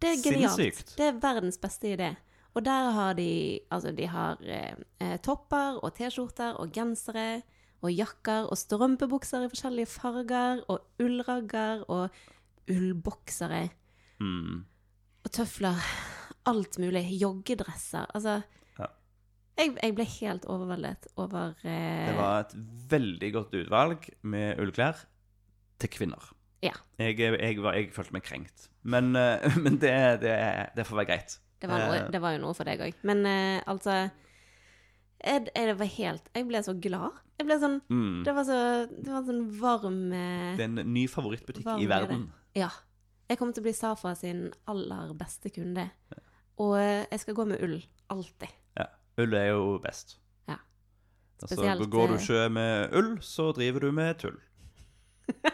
[0.02, 0.58] Det er genialt.
[0.58, 0.96] Sinnssykt.
[0.98, 2.16] Det er verdens beste idé.
[2.56, 7.44] Og der har de Altså, de har eh, topper og T-skjorter og gensere
[7.82, 12.10] og jakker og strømpebukser i forskjellige farger og ullragger og
[12.72, 13.70] ullboksere
[14.20, 14.66] mm.
[15.26, 15.82] og tøfler.
[16.46, 17.02] alt mulig.
[17.22, 18.06] Joggedresser.
[18.14, 18.42] Altså
[18.80, 18.86] Ja.
[19.58, 22.54] jeg, jeg ble helt overveldet over eh, Det var et
[22.92, 25.00] veldig godt utvalg med ullklær
[25.80, 26.22] til kvinner.
[26.62, 26.72] Ja.
[27.00, 28.70] Jeg, jeg, var, jeg følte meg krenkt.
[28.84, 30.36] Men, eh, men det, det,
[30.78, 31.40] det får være greit.
[31.62, 32.10] Det var, noe, Eh.
[32.14, 32.94] det var jo noe for deg òg.
[33.08, 34.10] Men eh, altså
[35.26, 37.22] jeg, jeg var helt Jeg ble så glad.
[37.40, 38.24] Jeg ble sånn Mm.
[38.24, 38.58] Det var så
[38.92, 42.28] Det var en sånn varm eh, Det er en ny favorittbutikk i verden.
[42.56, 42.70] Ja.
[43.30, 45.88] Jeg kommer til å bli Safa sin aller beste kunde.
[46.62, 47.80] Og eh, jeg skal gå med ull.
[48.14, 48.52] Alltid.
[48.78, 48.86] Ja.
[49.24, 50.18] Ull er jo best.
[50.50, 50.60] Ja.
[51.42, 54.38] Altså, Spesielt, går du eh, ikke med ull, så driver du med tull.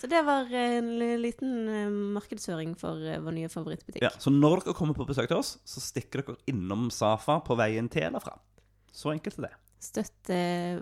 [0.00, 4.00] Så det var en liten eh, markedsføring for eh, vår nye favorittbutikk.
[4.00, 7.52] Ja, så når dere kommer på besøk til oss, så stikker dere innom Safa på
[7.60, 8.38] veien til eller fra.
[8.96, 9.58] Så enkelt er det.
[9.80, 10.30] Støtt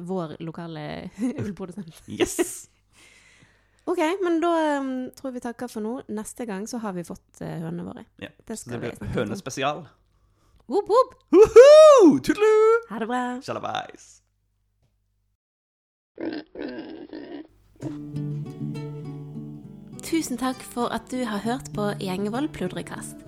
[0.03, 0.83] vår lokale
[1.43, 2.03] ullprodusent.
[2.11, 2.67] Yes!
[3.89, 5.95] OK, men da um, tror jeg vi takker for nå.
[6.13, 8.05] Neste gang så har vi fått uh, hønene våre.
[8.21, 8.29] Ja.
[8.45, 9.87] Det Så det blir hønespesial.
[10.69, 11.15] Whoop, whoop.
[11.33, 12.19] Woohoo!
[12.21, 12.57] Tudelu!
[12.91, 13.23] Ha det bra.
[13.41, 14.11] Sjalabais.
[20.05, 23.28] Tusen takk for at du har hørt på Gjengevold pludrekast.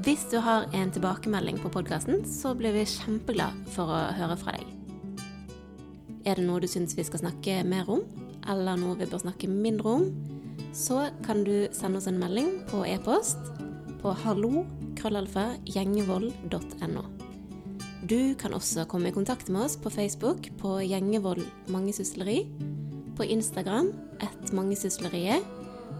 [0.00, 4.54] Hvis du har en tilbakemelding på podkasten, så blir vi kjempeglad for å høre fra
[4.56, 4.64] deg.
[6.24, 8.00] Er det noe du syns vi skal snakke mer om,
[8.48, 10.08] eller noe vi bør snakke mindre om,
[10.72, 13.36] så kan du sende oss en melding på e-post
[14.00, 17.04] på hallo.krøllalfa.gjengevold.no.
[18.08, 22.48] Du kan også komme i kontakt med oss på Facebook på Gjengevold mangesysleri,
[23.20, 23.92] på Instagram
[24.24, 25.44] ett mangesysleriet,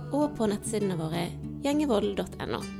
[0.09, 1.29] og på nettsidene våre
[1.67, 2.80] gjengevold.no.